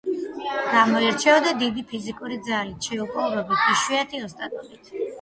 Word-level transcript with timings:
გამოირჩეოდა 0.75 1.53
დიდი 1.61 1.85
ფიზიკური 1.93 2.41
ძალით, 2.49 2.91
შეუპოვრობით, 2.91 3.71
იშვიათი 3.77 4.27
ოსტატობით. 4.31 4.95